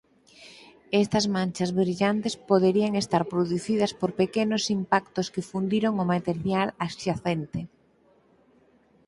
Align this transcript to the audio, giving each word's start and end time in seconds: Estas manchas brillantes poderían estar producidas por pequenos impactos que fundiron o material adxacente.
Estas 1.03 1.25
manchas 1.35 1.71
brillantes 1.81 2.33
poderían 2.49 2.93
estar 3.03 3.23
producidas 3.33 3.91
por 3.99 4.11
pequenos 4.21 4.63
impactos 4.77 5.27
que 5.33 5.47
fundiron 5.51 5.93
o 6.03 6.05
material 6.13 6.67
adxacente. 6.85 7.59